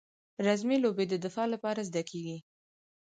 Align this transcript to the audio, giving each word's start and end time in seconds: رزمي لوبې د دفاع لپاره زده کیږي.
رزمي 0.45 0.77
لوبې 0.83 1.05
د 1.09 1.13
دفاع 1.25 1.47
لپاره 1.53 1.81
زده 1.89 2.01
کیږي. 2.09 2.37